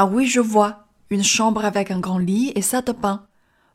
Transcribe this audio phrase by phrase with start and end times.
[0.00, 0.86] Ah oui, je vois.
[1.10, 3.26] Une chambre avec un grand lit et salle de bain.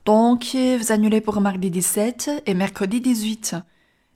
[0.05, 3.55] Donc, vous annulez pour mardi 17 et mercredi 18.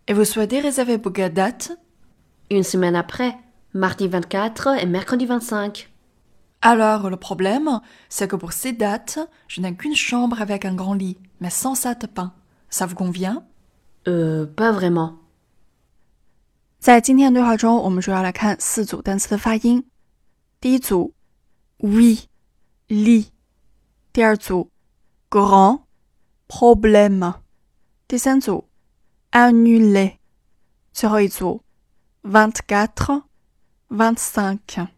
[0.07, 1.71] Et vous souhaitez réserver pour quelle date
[2.51, 3.37] Une semaine après,
[3.73, 5.89] mardi 24 et mercredi 25.
[6.61, 7.79] Alors, le problème,
[8.09, 11.75] c'est que pour ces dates, je n'ai qu'une chambre avec un grand lit, mais sans
[11.75, 12.33] salle de bain.
[12.69, 13.43] Ça vous convient
[14.07, 15.15] Euh, pas vraiment.
[16.79, 19.83] 在今天的对话中，我们主要来看四组单词的发音。
[20.61, 21.13] 第一组
[21.80, 23.26] oui，li，
[24.12, 24.70] 第二组
[25.30, 25.82] ，grand、
[26.46, 27.40] problème；
[28.06, 28.68] 第三组
[29.30, 30.16] ，annulé；
[30.92, 31.62] 最后一组
[32.22, 33.22] ，vingt-quatre、
[33.88, 34.88] vingt-cinq。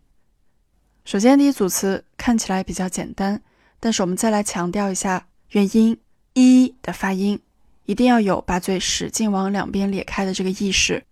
[1.04, 3.42] 首先，第一组词看起来比较简单，
[3.78, 5.98] 但是我们再来强调一下元音
[6.34, 7.40] “一”的发音，
[7.84, 11.04] 一定要有把嘴使劲往两边咧开的这个意识。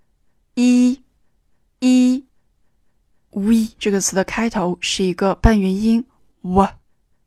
[0.55, 1.03] 一，
[1.79, 2.20] 一
[3.41, 6.05] ，we 这个词的开头是一个半元音
[6.43, 6.69] w，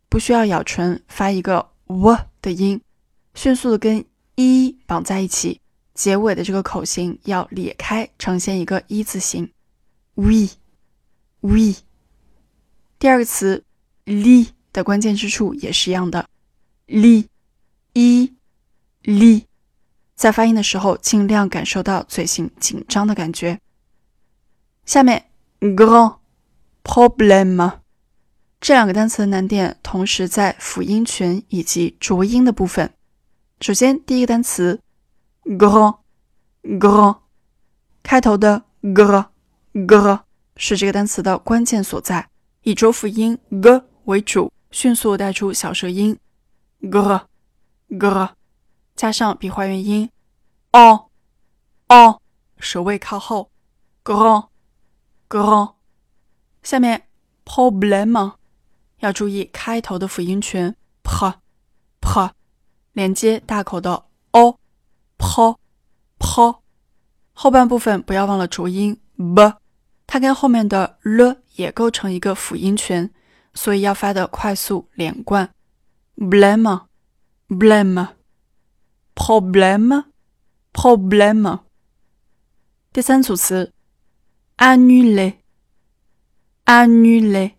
[0.09, 2.79] 不需要咬唇发一个 w 的音，
[3.33, 5.59] 迅速的跟一绑在一起，
[5.93, 9.51] 结尾的这个口型要裂开，呈现一个一字形。
[10.15, 11.75] we，we。
[12.99, 13.63] 第二个词
[14.05, 16.29] li 的关键之处也是一样的
[16.87, 17.25] ，li，
[17.93, 18.33] 一
[19.03, 19.43] ，li。
[20.15, 23.59] 在发音的时候，尽量感受到嘴型紧张的感觉。
[24.85, 25.25] 下面
[25.63, 26.17] ，grand
[26.83, 27.79] problème
[28.59, 32.93] 这两个单词的难点同时在辅音群以及浊音的部分。
[33.61, 34.81] 首先，第一个单词
[35.45, 37.17] grand，grand
[38.01, 39.25] 开头的 gr
[39.73, 40.19] gr
[40.57, 42.29] 是这个单词的关键所在，
[42.63, 46.17] 以浊辅音 g 为主，迅速带出小舌音
[46.81, 47.21] gr
[47.89, 48.29] gr。
[48.95, 50.09] 加上笔画元音
[50.71, 51.09] ，o
[51.87, 52.21] o，
[52.59, 53.49] 舌位靠后
[54.03, 54.47] ，grand
[55.33, 55.73] grand。
[56.61, 57.07] 下面
[57.43, 58.33] problème
[58.99, 61.33] 要注意开头的辅音群 p
[61.99, 62.29] p，
[62.93, 64.57] 连接大口的 o
[65.17, 65.57] p
[66.19, 66.55] p，
[67.33, 69.55] 后半部分不要忘了浊音 b，
[70.05, 73.11] 它跟后面的 l 也构成一个辅音群，
[73.53, 75.53] 所以要发的快速连贯
[76.15, 76.85] ，blame
[77.49, 80.05] blame，probleme
[80.71, 81.59] problem。
[82.93, 83.72] 第三组词
[84.57, 85.33] ，annuler
[86.65, 87.51] annuler。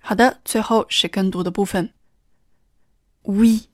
[0.00, 1.92] 好的，最后是跟读的部分
[3.22, 3.64] ，oui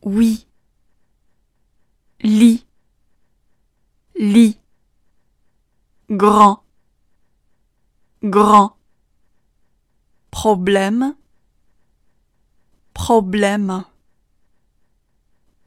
[0.00, 0.42] oui
[2.18, 2.60] li
[4.12, 4.56] li。
[6.08, 6.60] grand,
[8.20, 8.75] grand.
[10.30, 11.16] Problème,
[12.94, 13.84] problème.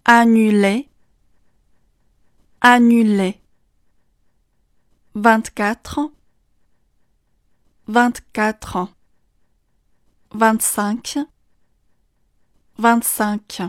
[0.06, 0.90] Annuler,
[2.62, 3.42] annuler.
[5.16, 6.00] Vingt-quatre,
[7.88, 8.88] vingt-quatre.
[10.32, 11.18] Vingt-cinq,
[12.78, 13.64] vingt-cinq.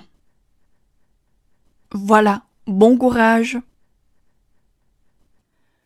[1.93, 3.59] Voilà, bon courage.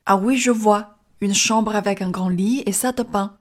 [0.05, 0.99] Ah oui, je vois.
[1.21, 3.39] Une chambre avec un grand lit et salle de bain.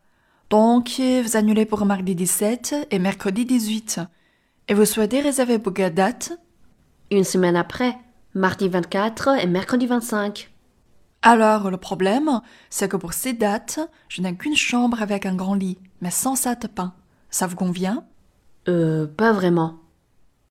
[0.49, 4.01] Donc, vous annulez pour mardi 17 et mercredi 18.
[4.67, 6.33] Et vous souhaitez réserver pour quelle date?
[7.11, 7.97] Une semaine après,
[8.33, 10.49] mardi 24 et mercredi 25.
[11.21, 13.79] Alors, le problème, c'est que pour ces dates,
[14.09, 16.35] je n'ai qu'une chambre avec un grand lit, mais sans
[16.75, 16.93] bain.
[17.29, 18.03] Ça vous convient?
[18.67, 19.79] Euh, pas vraiment.